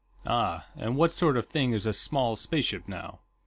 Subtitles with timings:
[0.25, 3.19] "Ah, and what sort of a thing is this small spaceship, now?"